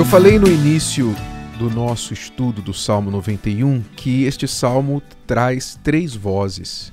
Eu 0.00 0.04
falei 0.06 0.38
no 0.38 0.48
início 0.48 1.14
do 1.58 1.68
nosso 1.68 2.14
estudo 2.14 2.62
do 2.62 2.72
Salmo 2.72 3.10
91 3.10 3.82
que 3.82 4.24
este 4.24 4.48
salmo 4.48 5.02
traz 5.26 5.78
três 5.84 6.14
vozes: 6.14 6.90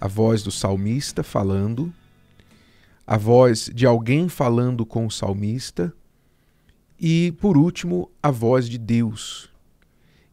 a 0.00 0.08
voz 0.08 0.42
do 0.42 0.50
salmista 0.50 1.22
falando, 1.22 1.92
a 3.06 3.18
voz 3.18 3.70
de 3.72 3.84
alguém 3.84 4.30
falando 4.30 4.86
com 4.86 5.04
o 5.04 5.10
salmista 5.10 5.92
e, 6.98 7.34
por 7.38 7.58
último, 7.58 8.10
a 8.22 8.30
voz 8.30 8.66
de 8.66 8.78
Deus. 8.78 9.50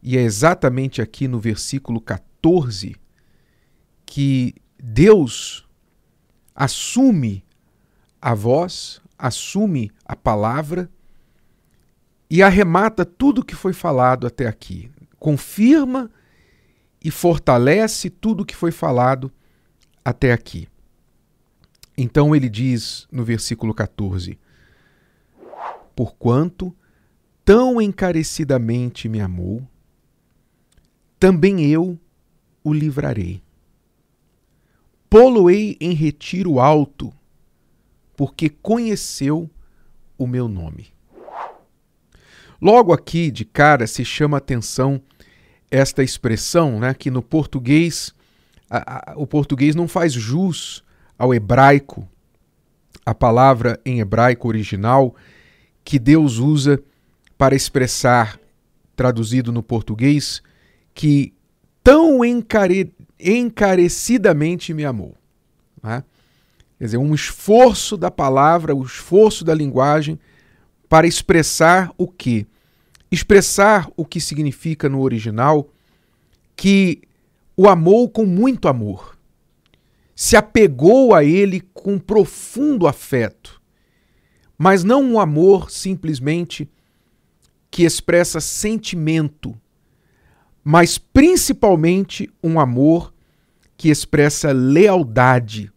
E 0.02 0.16
é 0.16 0.22
exatamente 0.22 1.02
aqui 1.02 1.28
no 1.28 1.38
versículo 1.38 2.00
14 2.00 2.96
que 4.06 4.54
Deus 4.82 5.68
assume 6.54 7.44
a 8.22 8.32
voz, 8.32 9.02
assume 9.18 9.90
a 10.02 10.16
palavra 10.16 10.88
e 12.34 12.42
arremata 12.42 13.04
tudo 13.04 13.42
o 13.42 13.44
que 13.44 13.54
foi 13.54 13.72
falado 13.72 14.26
até 14.26 14.48
aqui. 14.48 14.90
Confirma 15.20 16.10
e 17.00 17.08
fortalece 17.08 18.10
tudo 18.10 18.40
o 18.40 18.44
que 18.44 18.56
foi 18.56 18.72
falado 18.72 19.30
até 20.04 20.32
aqui. 20.32 20.66
Então 21.96 22.34
ele 22.34 22.48
diz 22.48 23.06
no 23.12 23.24
versículo 23.24 23.72
14: 23.72 24.36
Porquanto 25.94 26.76
tão 27.44 27.80
encarecidamente 27.80 29.08
me 29.08 29.20
amou, 29.20 29.62
também 31.20 31.64
eu 31.64 31.96
o 32.64 32.72
livrarei. 32.72 33.44
Poloei 35.08 35.76
em 35.80 35.94
retiro 35.94 36.58
alto, 36.58 37.12
porque 38.16 38.48
conheceu 38.48 39.48
o 40.18 40.26
meu 40.26 40.48
nome. 40.48 40.93
Logo 42.64 42.94
aqui, 42.94 43.30
de 43.30 43.44
cara, 43.44 43.86
se 43.86 44.06
chama 44.06 44.38
atenção 44.38 44.98
esta 45.70 46.02
expressão, 46.02 46.80
né, 46.80 46.94
que 46.94 47.10
no 47.10 47.20
português, 47.20 48.14
a, 48.70 49.12
a, 49.12 49.18
o 49.18 49.26
português 49.26 49.74
não 49.74 49.86
faz 49.86 50.14
jus 50.14 50.82
ao 51.18 51.34
hebraico, 51.34 52.08
a 53.04 53.14
palavra 53.14 53.78
em 53.84 54.00
hebraico 54.00 54.48
original 54.48 55.14
que 55.84 55.98
Deus 55.98 56.38
usa 56.38 56.82
para 57.36 57.54
expressar, 57.54 58.40
traduzido 58.96 59.52
no 59.52 59.62
português, 59.62 60.42
que 60.94 61.34
tão 61.82 62.24
encare... 62.24 62.94
encarecidamente 63.20 64.72
me 64.72 64.86
amou. 64.86 65.14
Né? 65.82 66.02
Quer 66.78 66.84
dizer, 66.86 66.96
um 66.96 67.14
esforço 67.14 67.94
da 67.94 68.10
palavra, 68.10 68.74
o 68.74 68.80
um 68.80 68.84
esforço 68.84 69.44
da 69.44 69.52
linguagem 69.52 70.18
para 70.88 71.06
expressar 71.06 71.92
o 71.98 72.08
que? 72.08 72.46
Expressar 73.14 73.88
o 73.96 74.04
que 74.04 74.20
significa 74.20 74.88
no 74.88 75.00
original 75.00 75.70
que 76.56 77.00
o 77.56 77.68
amou 77.68 78.10
com 78.10 78.26
muito 78.26 78.66
amor, 78.66 79.16
se 80.16 80.36
apegou 80.36 81.14
a 81.14 81.22
ele 81.22 81.60
com 81.60 81.96
profundo 81.96 82.88
afeto, 82.88 83.62
mas 84.58 84.82
não 84.82 85.00
um 85.00 85.20
amor 85.20 85.70
simplesmente 85.70 86.68
que 87.70 87.84
expressa 87.84 88.40
sentimento, 88.40 89.56
mas 90.64 90.98
principalmente 90.98 92.28
um 92.42 92.58
amor 92.58 93.14
que 93.76 93.90
expressa 93.90 94.50
lealdade, 94.50 95.72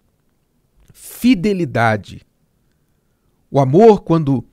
fidelidade. 0.92 2.26
O 3.52 3.60
amor, 3.60 4.02
quando 4.02 4.44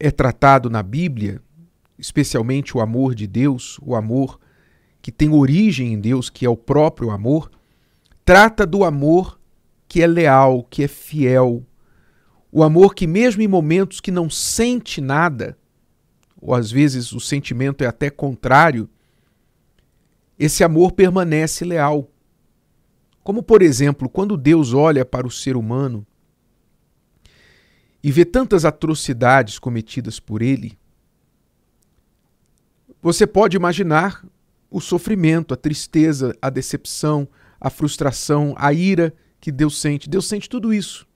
é 0.00 0.10
tratado 0.10 0.70
na 0.70 0.82
Bíblia, 0.82 1.42
especialmente 1.98 2.76
o 2.76 2.80
amor 2.80 3.14
de 3.14 3.26
Deus, 3.26 3.78
o 3.82 3.94
amor 3.94 4.38
que 5.00 5.12
tem 5.12 5.30
origem 5.30 5.92
em 5.92 6.00
Deus, 6.00 6.28
que 6.28 6.44
é 6.44 6.48
o 6.48 6.56
próprio 6.56 7.10
amor, 7.10 7.50
trata 8.24 8.66
do 8.66 8.84
amor 8.84 9.38
que 9.86 10.02
é 10.02 10.06
leal, 10.06 10.64
que 10.64 10.82
é 10.82 10.88
fiel. 10.88 11.64
O 12.50 12.62
amor 12.62 12.94
que, 12.94 13.06
mesmo 13.06 13.42
em 13.42 13.48
momentos 13.48 14.00
que 14.00 14.10
não 14.10 14.28
sente 14.28 15.00
nada, 15.00 15.56
ou 16.40 16.54
às 16.54 16.70
vezes 16.70 17.12
o 17.12 17.20
sentimento 17.20 17.84
é 17.84 17.86
até 17.86 18.10
contrário, 18.10 18.88
esse 20.38 20.62
amor 20.62 20.92
permanece 20.92 21.64
leal. 21.64 22.10
Como, 23.22 23.42
por 23.42 23.62
exemplo, 23.62 24.08
quando 24.08 24.36
Deus 24.36 24.72
olha 24.72 25.04
para 25.04 25.26
o 25.26 25.30
ser 25.30 25.56
humano 25.56 26.06
e 28.02 28.12
vê 28.12 28.24
tantas 28.24 28.64
atrocidades 28.64 29.58
cometidas 29.58 30.20
por 30.20 30.42
ele, 30.42 30.78
você 33.06 33.24
pode 33.24 33.56
imaginar 33.56 34.26
o 34.68 34.80
sofrimento, 34.80 35.54
a 35.54 35.56
tristeza, 35.56 36.36
a 36.42 36.50
decepção, 36.50 37.28
a 37.60 37.70
frustração, 37.70 38.52
a 38.58 38.72
ira 38.72 39.14
que 39.40 39.52
Deus 39.52 39.80
sente. 39.80 40.10
Deus 40.10 40.26
sente 40.26 40.48
tudo 40.48 40.74
isso. 40.74 41.06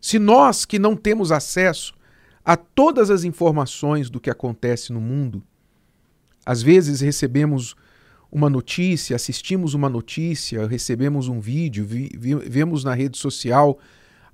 Se 0.00 0.18
nós 0.18 0.64
que 0.64 0.78
não 0.78 0.96
temos 0.96 1.30
acesso 1.30 1.92
a 2.42 2.56
todas 2.56 3.10
as 3.10 3.24
informações 3.24 4.08
do 4.08 4.18
que 4.18 4.30
acontece 4.30 4.90
no 4.90 5.02
mundo, 5.02 5.42
às 6.46 6.62
vezes 6.62 7.02
recebemos 7.02 7.76
uma 8.32 8.48
notícia, 8.48 9.14
assistimos 9.14 9.74
uma 9.74 9.90
notícia, 9.90 10.66
recebemos 10.66 11.28
um 11.28 11.40
vídeo, 11.40 11.84
vi, 11.84 12.10
vi, 12.16 12.36
vemos 12.36 12.84
na 12.84 12.94
rede 12.94 13.18
social 13.18 13.78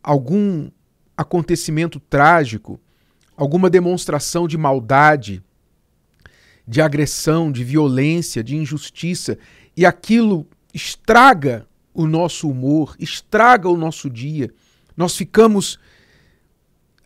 algum 0.00 0.70
acontecimento 1.16 1.98
trágico, 1.98 2.78
alguma 3.36 3.68
demonstração 3.68 4.46
de 4.46 4.56
maldade, 4.56 5.42
de 6.66 6.80
agressão, 6.80 7.52
de 7.52 7.62
violência, 7.62 8.42
de 8.42 8.56
injustiça, 8.56 9.38
e 9.76 9.84
aquilo 9.84 10.46
estraga 10.72 11.66
o 11.92 12.06
nosso 12.06 12.48
humor, 12.48 12.96
estraga 12.98 13.68
o 13.68 13.76
nosso 13.76 14.08
dia. 14.08 14.52
Nós 14.96 15.16
ficamos 15.16 15.78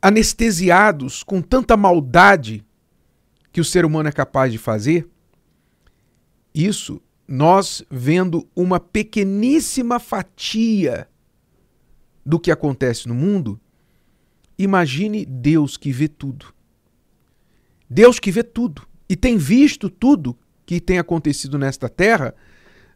anestesiados 0.00 1.22
com 1.22 1.42
tanta 1.42 1.76
maldade 1.76 2.64
que 3.52 3.60
o 3.60 3.64
ser 3.64 3.84
humano 3.84 4.08
é 4.08 4.12
capaz 4.12 4.52
de 4.52 4.58
fazer. 4.58 5.08
Isso 6.54 7.00
nós 7.26 7.82
vendo 7.90 8.48
uma 8.54 8.80
pequeníssima 8.80 9.98
fatia 9.98 11.08
do 12.24 12.38
que 12.38 12.50
acontece 12.50 13.08
no 13.08 13.14
mundo, 13.14 13.60
Imagine 14.58 15.24
Deus 15.24 15.76
que 15.76 15.92
vê 15.92 16.08
tudo. 16.08 16.52
Deus 17.88 18.18
que 18.18 18.32
vê 18.32 18.42
tudo 18.42 18.86
e 19.08 19.16
tem 19.16 19.36
visto 19.36 19.88
tudo 19.88 20.36
que 20.66 20.80
tem 20.80 20.98
acontecido 20.98 21.58
nesta 21.58 21.88
terra, 21.88 22.34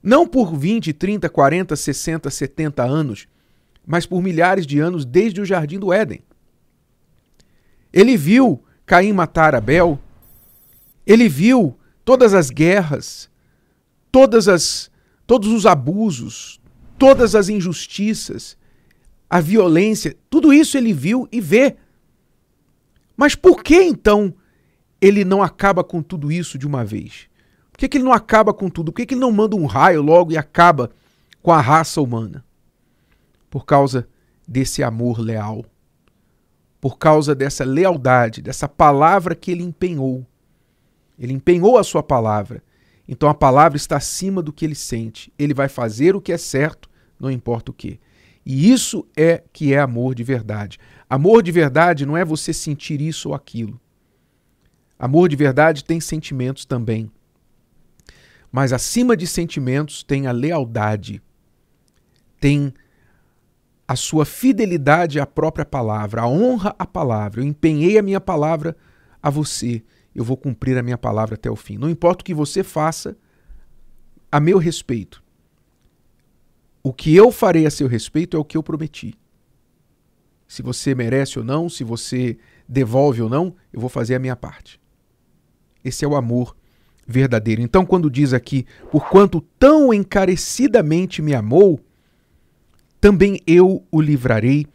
não 0.02 0.26
por 0.26 0.56
20, 0.56 0.92
30, 0.92 1.28
40, 1.28 1.74
60, 1.74 2.28
70 2.28 2.82
anos, 2.82 3.26
mas 3.86 4.04
por 4.04 4.22
milhares 4.22 4.66
de 4.66 4.78
anos 4.78 5.04
desde 5.04 5.40
o 5.40 5.44
jardim 5.44 5.78
do 5.78 5.92
Éden. 5.92 6.20
Ele 7.92 8.16
viu 8.16 8.62
Caim 8.84 9.12
matar 9.12 9.54
Abel, 9.54 9.98
ele 11.06 11.28
viu 11.28 11.76
todas 12.04 12.34
as 12.34 12.50
guerras, 12.50 13.30
todas 14.10 14.48
as 14.48 14.90
todos 15.26 15.48
os 15.48 15.64
abusos, 15.64 16.60
todas 16.98 17.34
as 17.34 17.48
injustiças, 17.48 18.56
a 19.30 19.40
violência, 19.40 20.16
tudo 20.28 20.52
isso 20.52 20.76
ele 20.76 20.92
viu 20.92 21.26
e 21.32 21.40
vê. 21.40 21.76
Mas 23.16 23.34
por 23.34 23.62
que 23.62 23.76
então 23.82 24.34
ele 25.02 25.24
não 25.24 25.42
acaba 25.42 25.82
com 25.82 26.00
tudo 26.00 26.30
isso 26.30 26.56
de 26.56 26.64
uma 26.64 26.84
vez? 26.84 27.28
Por 27.72 27.78
que, 27.78 27.88
que 27.88 27.96
ele 27.96 28.04
não 28.04 28.12
acaba 28.12 28.54
com 28.54 28.70
tudo? 28.70 28.92
Por 28.92 28.98
que, 28.98 29.06
que 29.06 29.14
ele 29.14 29.20
não 29.20 29.32
manda 29.32 29.56
um 29.56 29.66
raio 29.66 30.00
logo 30.00 30.30
e 30.30 30.38
acaba 30.38 30.92
com 31.42 31.50
a 31.50 31.60
raça 31.60 32.00
humana? 32.00 32.44
Por 33.50 33.66
causa 33.66 34.08
desse 34.46 34.80
amor 34.80 35.18
leal. 35.18 35.64
Por 36.80 36.98
causa 36.98 37.34
dessa 37.34 37.64
lealdade, 37.64 38.40
dessa 38.40 38.68
palavra 38.68 39.34
que 39.34 39.50
ele 39.50 39.64
empenhou. 39.64 40.24
Ele 41.18 41.32
empenhou 41.32 41.76
a 41.76 41.82
sua 41.82 42.02
palavra. 42.02 42.62
Então 43.08 43.28
a 43.28 43.34
palavra 43.34 43.76
está 43.76 43.96
acima 43.96 44.40
do 44.40 44.52
que 44.52 44.64
ele 44.64 44.76
sente. 44.76 45.32
Ele 45.36 45.52
vai 45.52 45.68
fazer 45.68 46.14
o 46.14 46.20
que 46.20 46.32
é 46.32 46.38
certo, 46.38 46.88
não 47.18 47.30
importa 47.30 47.72
o 47.72 47.74
que. 47.74 47.98
E 48.46 48.70
isso 48.70 49.04
é 49.16 49.42
que 49.52 49.74
é 49.74 49.80
amor 49.80 50.14
de 50.14 50.22
verdade. 50.22 50.78
Amor 51.10 51.42
de 51.42 51.50
verdade 51.50 52.06
não 52.06 52.16
é 52.16 52.24
você 52.24 52.52
sentir 52.52 53.00
isso 53.00 53.30
ou 53.30 53.34
aquilo. 53.34 53.80
Amor 55.02 55.28
de 55.28 55.34
verdade 55.34 55.82
tem 55.82 56.00
sentimentos 56.00 56.64
também. 56.64 57.10
Mas 58.52 58.72
acima 58.72 59.16
de 59.16 59.26
sentimentos 59.26 60.04
tem 60.04 60.28
a 60.28 60.30
lealdade, 60.30 61.20
tem 62.40 62.72
a 63.88 63.96
sua 63.96 64.24
fidelidade 64.24 65.18
à 65.18 65.26
própria 65.26 65.64
palavra, 65.64 66.22
a 66.22 66.28
honra 66.28 66.72
à 66.78 66.86
palavra. 66.86 67.40
Eu 67.40 67.44
empenhei 67.44 67.98
a 67.98 68.02
minha 68.02 68.20
palavra 68.20 68.76
a 69.20 69.28
você, 69.28 69.82
eu 70.14 70.22
vou 70.22 70.36
cumprir 70.36 70.78
a 70.78 70.84
minha 70.84 70.96
palavra 70.96 71.34
até 71.34 71.50
o 71.50 71.56
fim. 71.56 71.76
Não 71.76 71.90
importa 71.90 72.22
o 72.22 72.24
que 72.24 72.32
você 72.32 72.62
faça 72.62 73.16
a 74.30 74.38
meu 74.38 74.56
respeito, 74.56 75.20
o 76.80 76.92
que 76.92 77.12
eu 77.12 77.32
farei 77.32 77.66
a 77.66 77.72
seu 77.72 77.88
respeito 77.88 78.36
é 78.36 78.40
o 78.40 78.44
que 78.44 78.56
eu 78.56 78.62
prometi. 78.62 79.18
Se 80.46 80.62
você 80.62 80.94
merece 80.94 81.40
ou 81.40 81.44
não, 81.44 81.68
se 81.68 81.82
você 81.82 82.38
devolve 82.68 83.20
ou 83.20 83.28
não, 83.28 83.56
eu 83.72 83.80
vou 83.80 83.90
fazer 83.90 84.14
a 84.14 84.20
minha 84.20 84.36
parte. 84.36 84.80
Esse 85.84 86.04
é 86.04 86.08
o 86.08 86.16
amor 86.16 86.56
verdadeiro. 87.06 87.62
Então, 87.62 87.84
quando 87.84 88.10
diz 88.10 88.32
aqui, 88.32 88.66
porquanto 88.90 89.40
tão 89.58 89.92
encarecidamente 89.92 91.20
me 91.20 91.34
amou, 91.34 91.80
também 93.00 93.40
eu 93.46 93.84
o 93.90 94.00
livrarei. 94.00 94.66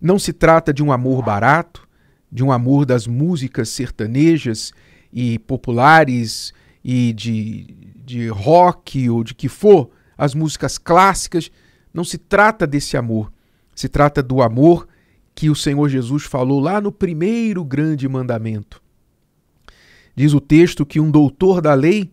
Não 0.00 0.18
se 0.18 0.32
trata 0.32 0.72
de 0.72 0.82
um 0.82 0.92
amor 0.92 1.22
barato, 1.22 1.88
de 2.30 2.44
um 2.44 2.52
amor 2.52 2.84
das 2.84 3.06
músicas 3.06 3.68
sertanejas 3.70 4.72
e 5.12 5.38
populares 5.38 6.52
e 6.84 7.12
de, 7.12 7.92
de 8.04 8.28
rock 8.28 9.08
ou 9.10 9.24
de 9.24 9.34
que 9.34 9.48
for, 9.48 9.90
as 10.16 10.34
músicas 10.34 10.78
clássicas. 10.78 11.50
Não 11.92 12.04
se 12.04 12.18
trata 12.18 12.66
desse 12.66 12.96
amor. 12.96 13.32
Se 13.74 13.88
trata 13.88 14.22
do 14.22 14.42
amor 14.42 14.86
que 15.34 15.48
o 15.48 15.56
Senhor 15.56 15.88
Jesus 15.88 16.24
falou 16.24 16.60
lá 16.60 16.80
no 16.80 16.92
primeiro 16.92 17.64
grande 17.64 18.08
mandamento. 18.08 18.79
Diz 20.20 20.34
o 20.34 20.40
texto 20.40 20.84
que 20.84 21.00
um 21.00 21.10
doutor 21.10 21.62
da 21.62 21.72
lei 21.72 22.12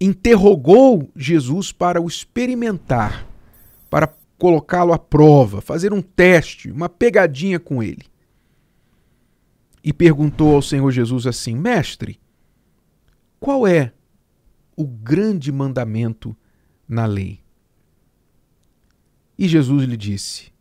interrogou 0.00 1.10
Jesus 1.16 1.72
para 1.72 2.00
o 2.00 2.06
experimentar, 2.06 3.26
para 3.90 4.14
colocá-lo 4.38 4.92
à 4.92 4.98
prova, 5.00 5.60
fazer 5.60 5.92
um 5.92 6.00
teste, 6.00 6.70
uma 6.70 6.88
pegadinha 6.88 7.58
com 7.58 7.82
ele. 7.82 8.04
E 9.82 9.92
perguntou 9.92 10.54
ao 10.54 10.62
Senhor 10.62 10.88
Jesus 10.92 11.26
assim: 11.26 11.56
Mestre, 11.56 12.20
qual 13.40 13.66
é 13.66 13.92
o 14.76 14.86
grande 14.86 15.50
mandamento 15.50 16.36
na 16.86 17.06
lei? 17.06 17.40
E 19.36 19.48
Jesus 19.48 19.82
lhe 19.88 19.96
disse: 19.96 20.52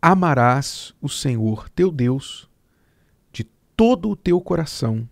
Amarás 0.00 0.94
o 1.02 1.08
Senhor 1.08 1.68
teu 1.68 1.90
Deus 1.90 2.48
de 3.32 3.42
todo 3.76 4.08
o 4.08 4.14
teu 4.14 4.40
coração 4.40 5.08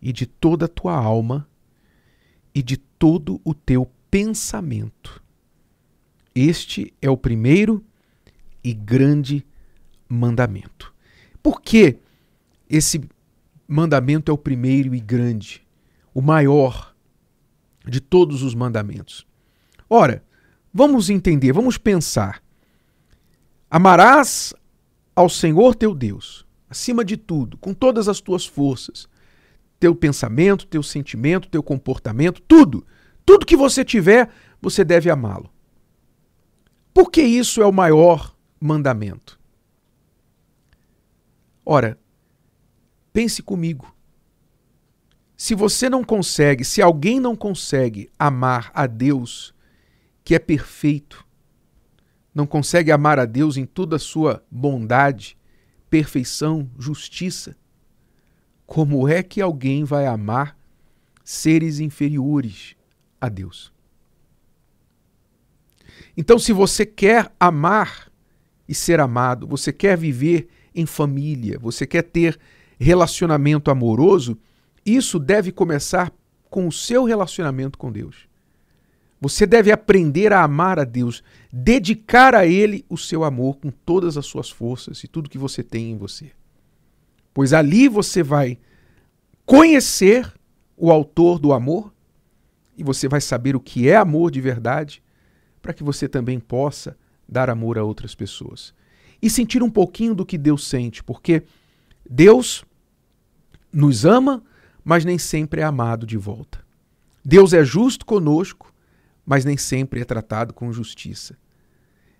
e 0.00 0.12
de 0.12 0.26
toda 0.26 0.64
a 0.64 0.68
tua 0.68 0.94
alma 0.94 1.48
e 2.54 2.62
de 2.62 2.76
todo 2.76 3.40
o 3.44 3.54
teu 3.54 3.90
pensamento. 4.10 5.22
Este 6.34 6.92
é 7.00 7.10
o 7.10 7.16
primeiro 7.16 7.84
e 8.62 8.72
grande 8.72 9.46
mandamento. 10.08 10.92
Por 11.42 11.60
que 11.60 11.98
esse 12.68 13.00
mandamento 13.66 14.30
é 14.30 14.34
o 14.34 14.38
primeiro 14.38 14.94
e 14.94 15.00
grande, 15.00 15.66
o 16.12 16.20
maior 16.20 16.94
de 17.86 18.00
todos 18.00 18.42
os 18.42 18.54
mandamentos? 18.54 19.26
Ora, 19.88 20.24
vamos 20.72 21.10
entender, 21.10 21.52
vamos 21.52 21.78
pensar. 21.78 22.42
Amarás 23.70 24.54
ao 25.14 25.28
Senhor 25.28 25.74
teu 25.74 25.94
Deus, 25.94 26.46
acima 26.68 27.04
de 27.04 27.16
tudo, 27.16 27.56
com 27.56 27.72
todas 27.74 28.08
as 28.08 28.20
tuas 28.20 28.46
forças, 28.46 29.08
teu 29.80 29.94
pensamento, 29.94 30.66
teu 30.66 30.82
sentimento, 30.82 31.48
teu 31.48 31.62
comportamento, 31.62 32.42
tudo. 32.42 32.86
Tudo 33.24 33.46
que 33.46 33.56
você 33.56 33.82
tiver, 33.82 34.28
você 34.60 34.84
deve 34.84 35.10
amá-lo. 35.10 35.50
Por 36.92 37.10
que 37.10 37.22
isso 37.22 37.62
é 37.62 37.66
o 37.66 37.72
maior 37.72 38.36
mandamento? 38.60 39.40
Ora, 41.64 41.98
pense 43.12 43.42
comigo. 43.42 43.94
Se 45.36 45.54
você 45.54 45.88
não 45.88 46.04
consegue, 46.04 46.64
se 46.64 46.82
alguém 46.82 47.18
não 47.18 47.34
consegue 47.34 48.10
amar 48.18 48.70
a 48.74 48.86
Deus, 48.86 49.54
que 50.22 50.34
é 50.34 50.38
perfeito, 50.38 51.26
não 52.34 52.46
consegue 52.46 52.92
amar 52.92 53.18
a 53.18 53.24
Deus 53.24 53.56
em 53.56 53.64
toda 53.64 53.96
a 53.96 53.98
sua 53.98 54.44
bondade, 54.50 55.38
perfeição, 55.88 56.70
justiça, 56.78 57.56
como 58.70 59.08
é 59.08 59.20
que 59.20 59.40
alguém 59.40 59.82
vai 59.82 60.06
amar 60.06 60.56
seres 61.24 61.80
inferiores 61.80 62.76
a 63.20 63.28
Deus? 63.28 63.72
Então, 66.16 66.38
se 66.38 66.52
você 66.52 66.86
quer 66.86 67.32
amar 67.40 68.08
e 68.68 68.74
ser 68.74 69.00
amado, 69.00 69.44
você 69.44 69.72
quer 69.72 69.98
viver 69.98 70.48
em 70.72 70.86
família, 70.86 71.58
você 71.58 71.84
quer 71.84 72.02
ter 72.02 72.38
relacionamento 72.78 73.72
amoroso, 73.72 74.38
isso 74.86 75.18
deve 75.18 75.50
começar 75.50 76.12
com 76.48 76.68
o 76.68 76.72
seu 76.72 77.02
relacionamento 77.02 77.76
com 77.76 77.90
Deus. 77.90 78.28
Você 79.20 79.46
deve 79.46 79.72
aprender 79.72 80.32
a 80.32 80.44
amar 80.44 80.78
a 80.78 80.84
Deus, 80.84 81.24
dedicar 81.52 82.36
a 82.36 82.46
Ele 82.46 82.84
o 82.88 82.96
seu 82.96 83.24
amor 83.24 83.56
com 83.56 83.72
todas 83.72 84.16
as 84.16 84.26
suas 84.26 84.48
forças 84.48 85.02
e 85.02 85.08
tudo 85.08 85.28
que 85.28 85.38
você 85.38 85.60
tem 85.60 85.90
em 85.90 85.98
você 85.98 86.30
pois 87.32 87.52
ali 87.52 87.88
você 87.88 88.22
vai 88.22 88.58
conhecer 89.44 90.32
o 90.76 90.90
autor 90.90 91.38
do 91.38 91.52
amor 91.52 91.92
e 92.76 92.82
você 92.82 93.08
vai 93.08 93.20
saber 93.20 93.54
o 93.54 93.60
que 93.60 93.88
é 93.88 93.96
amor 93.96 94.30
de 94.30 94.40
verdade, 94.40 95.02
para 95.60 95.74
que 95.74 95.84
você 95.84 96.08
também 96.08 96.40
possa 96.40 96.96
dar 97.28 97.50
amor 97.50 97.78
a 97.78 97.84
outras 97.84 98.14
pessoas. 98.14 98.72
E 99.20 99.28
sentir 99.28 99.62
um 99.62 99.70
pouquinho 99.70 100.14
do 100.14 100.24
que 100.24 100.38
Deus 100.38 100.66
sente, 100.66 101.04
porque 101.04 101.42
Deus 102.08 102.64
nos 103.72 104.04
ama, 104.04 104.42
mas 104.82 105.04
nem 105.04 105.18
sempre 105.18 105.60
é 105.60 105.64
amado 105.64 106.06
de 106.06 106.16
volta. 106.16 106.64
Deus 107.24 107.52
é 107.52 107.62
justo 107.62 108.06
conosco, 108.06 108.72
mas 109.26 109.44
nem 109.44 109.56
sempre 109.56 110.00
é 110.00 110.04
tratado 110.04 110.54
com 110.54 110.72
justiça. 110.72 111.36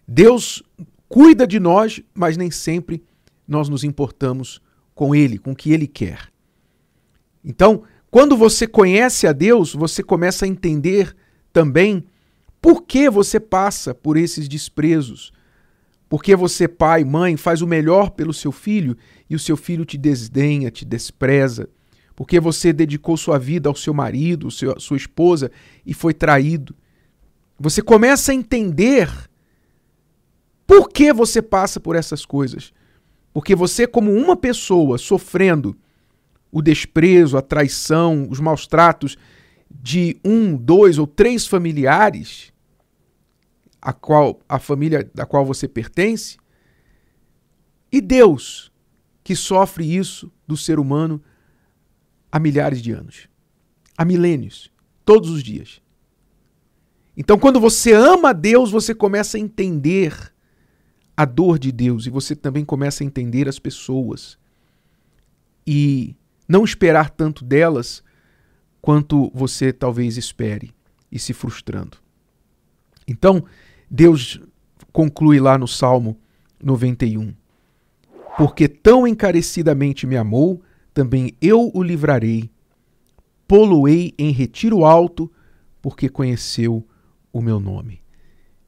Deus 0.06 0.62
cuida 1.08 1.46
de 1.46 1.58
nós, 1.58 2.02
mas 2.14 2.36
nem 2.36 2.50
sempre 2.50 3.02
nós 3.48 3.68
nos 3.68 3.82
importamos 3.82 4.60
com 5.00 5.14
Ele, 5.14 5.38
com 5.38 5.52
o 5.52 5.56
que 5.56 5.72
Ele 5.72 5.86
quer. 5.86 6.28
Então, 7.42 7.84
quando 8.10 8.36
você 8.36 8.66
conhece 8.66 9.26
a 9.26 9.32
Deus, 9.32 9.72
você 9.72 10.02
começa 10.02 10.44
a 10.44 10.48
entender 10.48 11.16
também 11.54 12.04
por 12.60 12.82
que 12.82 13.08
você 13.08 13.40
passa 13.40 13.94
por 13.94 14.18
esses 14.18 14.46
desprezos. 14.46 15.32
Porque 16.06 16.36
você, 16.36 16.68
pai, 16.68 17.02
mãe, 17.02 17.38
faz 17.38 17.62
o 17.62 17.66
melhor 17.66 18.10
pelo 18.10 18.34
seu 18.34 18.52
filho 18.52 18.94
e 19.30 19.34
o 19.34 19.38
seu 19.38 19.56
filho 19.56 19.86
te 19.86 19.96
desdenha, 19.96 20.70
te 20.70 20.84
despreza. 20.84 21.66
Porque 22.14 22.38
você 22.38 22.70
dedicou 22.70 23.16
sua 23.16 23.38
vida 23.38 23.70
ao 23.70 23.74
seu 23.74 23.94
marido, 23.94 24.50
seu, 24.50 24.78
sua 24.78 24.98
esposa 24.98 25.50
e 25.86 25.94
foi 25.94 26.12
traído. 26.12 26.76
Você 27.58 27.80
começa 27.80 28.32
a 28.32 28.34
entender 28.34 29.08
por 30.66 30.90
que 30.90 31.10
você 31.10 31.40
passa 31.40 31.80
por 31.80 31.96
essas 31.96 32.26
coisas. 32.26 32.70
Porque 33.32 33.54
você, 33.54 33.86
como 33.86 34.12
uma 34.12 34.36
pessoa 34.36 34.98
sofrendo 34.98 35.76
o 36.50 36.60
desprezo, 36.60 37.36
a 37.36 37.42
traição, 37.42 38.26
os 38.28 38.40
maus 38.40 38.66
tratos 38.66 39.16
de 39.70 40.18
um, 40.24 40.56
dois 40.56 40.98
ou 40.98 41.06
três 41.06 41.46
familiares, 41.46 42.52
a 43.80 43.92
qual 43.92 44.40
a 44.48 44.58
família 44.58 45.08
da 45.14 45.24
qual 45.24 45.44
você 45.44 45.68
pertence, 45.68 46.36
e 47.92 48.00
Deus 48.00 48.70
que 49.22 49.36
sofre 49.36 49.96
isso 49.96 50.30
do 50.46 50.56
ser 50.56 50.80
humano 50.80 51.22
há 52.32 52.40
milhares 52.40 52.82
de 52.82 52.90
anos, 52.90 53.28
há 53.96 54.04
milênios, 54.04 54.72
todos 55.04 55.30
os 55.30 55.42
dias. 55.42 55.80
Então, 57.16 57.38
quando 57.38 57.60
você 57.60 57.92
ama 57.92 58.30
a 58.30 58.32
Deus, 58.32 58.70
você 58.70 58.94
começa 58.94 59.36
a 59.36 59.40
entender 59.40 60.32
a 61.20 61.26
dor 61.26 61.58
de 61.58 61.70
Deus 61.70 62.06
e 62.06 62.10
você 62.10 62.34
também 62.34 62.64
começa 62.64 63.04
a 63.04 63.06
entender 63.06 63.46
as 63.46 63.58
pessoas 63.58 64.38
e 65.66 66.16
não 66.48 66.64
esperar 66.64 67.10
tanto 67.10 67.44
delas 67.44 68.02
quanto 68.80 69.30
você 69.34 69.70
talvez 69.70 70.16
espere 70.16 70.72
e 71.12 71.18
se 71.18 71.34
frustrando. 71.34 71.98
Então, 73.06 73.44
Deus 73.90 74.40
conclui 74.94 75.38
lá 75.38 75.58
no 75.58 75.68
Salmo 75.68 76.18
91: 76.62 77.34
Porque 78.38 78.66
tão 78.66 79.06
encarecidamente 79.06 80.06
me 80.06 80.16
amou, 80.16 80.62
também 80.94 81.34
eu 81.38 81.70
o 81.74 81.82
livrarei, 81.82 82.50
poloei 83.46 84.14
em 84.16 84.30
retiro 84.30 84.86
alto, 84.86 85.30
porque 85.82 86.08
conheceu 86.08 86.82
o 87.30 87.42
meu 87.42 87.60
nome 87.60 88.00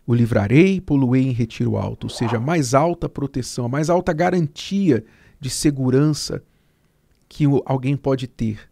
o 0.06 0.14
livrarei 0.14 0.80
poluei 0.80 1.22
em 1.22 1.32
retiro 1.32 1.76
alto, 1.76 2.04
ou 2.04 2.10
seja, 2.10 2.36
a 2.36 2.40
mais 2.40 2.74
alta 2.74 3.08
proteção, 3.08 3.66
a 3.66 3.68
mais 3.68 3.88
alta 3.88 4.12
garantia 4.12 5.04
de 5.40 5.48
segurança 5.48 6.42
que 7.28 7.44
alguém 7.64 7.96
pode 7.96 8.26
ter. 8.26 8.70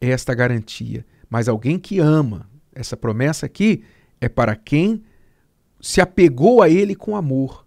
É 0.00 0.10
esta 0.10 0.34
garantia. 0.34 1.06
Mas 1.30 1.48
alguém 1.48 1.78
que 1.78 1.98
ama, 1.98 2.48
essa 2.74 2.96
promessa 2.96 3.46
aqui 3.46 3.82
é 4.20 4.28
para 4.28 4.54
quem 4.54 5.02
se 5.80 6.00
apegou 6.00 6.62
a 6.62 6.68
ele 6.68 6.94
com 6.94 7.16
amor, 7.16 7.66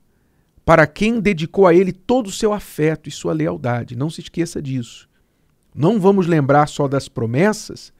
para 0.65 0.85
quem 0.85 1.19
dedicou 1.19 1.65
a 1.65 1.73
ele 1.73 1.91
todo 1.91 2.27
o 2.27 2.31
seu 2.31 2.53
afeto 2.53 3.07
e 3.07 3.11
sua 3.11 3.33
lealdade. 3.33 3.95
Não 3.95 4.09
se 4.09 4.21
esqueça 4.21 4.61
disso. 4.61 5.07
Não 5.73 5.99
vamos 5.99 6.27
lembrar 6.27 6.67
só 6.67 6.87
das 6.87 7.07
promessas 7.07 7.93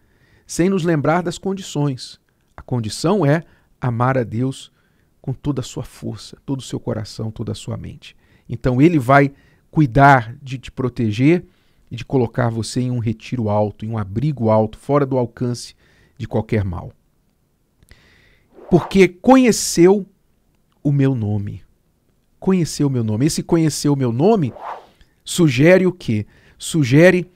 sem 0.45 0.69
nos 0.69 0.83
lembrar 0.83 1.21
das 1.21 1.37
condições. 1.37 2.19
A 2.55 2.61
condição 2.61 3.25
é 3.25 3.43
amar 3.79 4.17
a 4.17 4.23
Deus 4.23 4.71
com 5.27 5.33
toda 5.33 5.59
a 5.59 5.63
sua 5.63 5.83
força, 5.83 6.37
todo 6.45 6.59
o 6.59 6.63
seu 6.63 6.79
coração, 6.79 7.29
toda 7.29 7.51
a 7.51 7.55
sua 7.55 7.75
mente. 7.75 8.15
Então 8.47 8.81
ele 8.81 8.97
vai 8.97 9.33
cuidar 9.69 10.33
de 10.41 10.57
te 10.57 10.71
proteger 10.71 11.43
e 11.91 11.97
de 11.97 12.05
colocar 12.05 12.47
você 12.47 12.79
em 12.79 12.91
um 12.91 12.99
retiro 12.99 13.49
alto, 13.49 13.83
em 13.83 13.89
um 13.89 13.97
abrigo 13.97 14.49
alto, 14.49 14.77
fora 14.77 15.05
do 15.05 15.17
alcance 15.17 15.75
de 16.17 16.29
qualquer 16.29 16.63
mal. 16.63 16.93
Porque 18.71 19.09
conheceu 19.09 20.05
o 20.81 20.93
meu 20.93 21.13
nome. 21.13 21.61
Conheceu 22.39 22.87
o 22.87 22.89
meu 22.89 23.03
nome. 23.03 23.25
Esse 23.25 23.43
conheceu 23.43 23.91
o 23.91 23.97
meu 23.97 24.13
nome 24.13 24.53
sugere 25.25 25.85
o 25.85 25.91
quê? 25.91 26.25
Sugere 26.57 27.29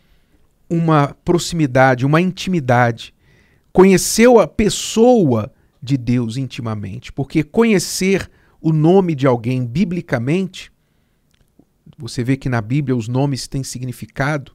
uma 0.70 1.14
proximidade, 1.26 2.06
uma 2.06 2.22
intimidade. 2.22 3.14
Conheceu 3.74 4.40
a 4.40 4.48
pessoa 4.48 5.52
de 5.82 5.98
Deus 5.98 6.38
intimamente, 6.38 7.12
porque 7.12 7.44
conhecer 7.44 8.30
o 8.62 8.72
nome 8.72 9.16
de 9.16 9.26
alguém 9.26 9.66
biblicamente, 9.66 10.72
você 11.98 12.24
vê 12.24 12.38
que 12.38 12.48
na 12.48 12.62
Bíblia 12.62 12.96
os 12.96 13.08
nomes 13.08 13.48
têm 13.48 13.64
significado, 13.64 14.52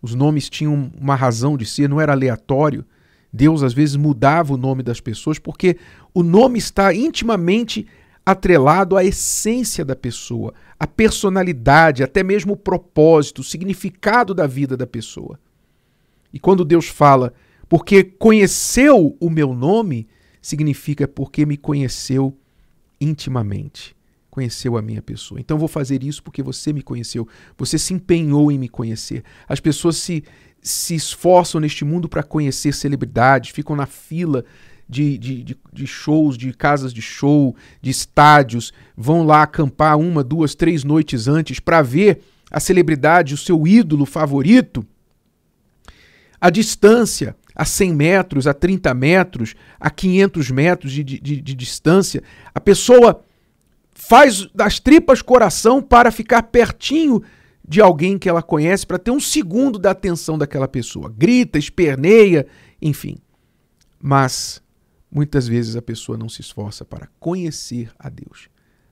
os 0.00 0.14
nomes 0.14 0.48
tinham 0.48 0.92
uma 0.98 1.14
razão 1.14 1.56
de 1.56 1.66
ser, 1.66 1.88
não 1.88 2.00
era 2.00 2.12
aleatório. 2.12 2.84
Deus 3.32 3.62
às 3.62 3.72
vezes 3.72 3.96
mudava 3.96 4.52
o 4.52 4.56
nome 4.56 4.82
das 4.82 5.00
pessoas 5.00 5.38
porque 5.38 5.78
o 6.12 6.22
nome 6.22 6.58
está 6.58 6.92
intimamente 6.92 7.86
atrelado 8.24 8.96
à 8.96 9.04
essência 9.04 9.84
da 9.84 9.96
pessoa, 9.96 10.54
à 10.78 10.86
personalidade, 10.86 12.02
até 12.02 12.22
mesmo 12.22 12.52
o 12.52 12.56
propósito, 12.56 13.40
o 13.40 13.44
significado 13.44 14.34
da 14.34 14.46
vida 14.46 14.76
da 14.76 14.86
pessoa. 14.86 15.38
E 16.32 16.38
quando 16.38 16.64
Deus 16.64 16.88
fala, 16.88 17.32
porque 17.68 18.04
conheceu 18.04 19.16
o 19.20 19.30
meu 19.30 19.54
nome, 19.54 20.06
significa 20.42 21.06
porque 21.06 21.46
me 21.46 21.56
conheceu 21.56 22.36
intimamente, 23.00 23.96
conheceu 24.28 24.76
a 24.76 24.82
minha 24.82 25.00
pessoa. 25.00 25.40
Então 25.40 25.56
vou 25.56 25.68
fazer 25.68 26.02
isso 26.02 26.22
porque 26.22 26.42
você 26.42 26.72
me 26.72 26.82
conheceu, 26.82 27.26
você 27.56 27.78
se 27.78 27.94
empenhou 27.94 28.50
em 28.50 28.58
me 28.58 28.68
conhecer. 28.68 29.22
As 29.48 29.60
pessoas 29.60 29.96
se, 29.96 30.24
se 30.60 30.94
esforçam 30.94 31.60
neste 31.60 31.84
mundo 31.84 32.08
para 32.08 32.22
conhecer 32.22 32.74
celebridades, 32.74 33.50
ficam 33.50 33.76
na 33.76 33.86
fila 33.86 34.44
de, 34.88 35.16
de, 35.16 35.42
de, 35.42 35.58
de, 35.72 35.86
shows, 35.86 36.36
de 36.36 36.52
casas 36.52 36.92
de 36.92 37.00
show, 37.00 37.56
de 37.80 37.90
estádios, 37.90 38.72
vão 38.96 39.24
lá 39.24 39.42
acampar 39.42 39.96
uma, 39.96 40.22
duas, 40.22 40.54
três 40.54 40.84
noites 40.84 41.28
antes 41.28 41.60
para 41.60 41.80
ver 41.80 42.20
a 42.50 42.60
celebridade, 42.60 43.32
o 43.32 43.38
seu 43.38 43.66
ídolo 43.66 44.04
favorito, 44.04 44.84
a 46.38 46.50
distância, 46.50 47.34
a 47.54 47.64
100 47.64 47.94
metros, 47.94 48.46
a 48.46 48.54
30 48.54 48.92
metros, 48.94 49.54
a 49.78 49.90
500 49.90 50.50
metros 50.50 50.92
de, 50.92 51.04
de, 51.04 51.18
de 51.18 51.54
distância. 51.54 52.22
A 52.54 52.60
pessoa 52.60 53.24
faz 53.94 54.46
das 54.54 54.78
tripas 54.78 55.22
coração 55.22 55.82
para 55.82 56.10
ficar 56.10 56.44
pertinho 56.44 57.22
de 57.66 57.80
alguém 57.80 58.18
que 58.18 58.28
ela 58.28 58.42
conhece, 58.42 58.86
para 58.86 58.98
ter 58.98 59.10
um 59.10 59.20
segundo 59.20 59.78
da 59.78 59.92
atenção 59.92 60.36
daquela 60.36 60.66
pessoa. 60.66 61.12
Grita, 61.16 61.58
esperneia, 61.58 62.46
enfim. 62.80 63.18
Mas 64.00 64.62
Muitas 65.14 65.46
vezes 65.46 65.76
a 65.76 65.82
pessoa 65.82 66.16
não 66.16 66.26
se 66.26 66.40
esforça 66.40 66.86
para 66.86 67.06
conhecer 67.20 67.92
a 67.98 68.08
Deus. 68.08 68.48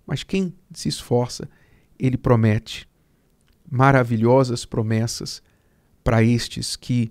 Mas 0.07 0.23
quem 0.23 0.55
se 0.71 0.87
esforça, 0.87 1.49
ele 1.99 2.19
promete 2.19 2.87
maravilhosas 3.71 4.67
promessas 4.67 5.43
para 6.05 6.23
estes 6.23 6.77
que 6.77 7.11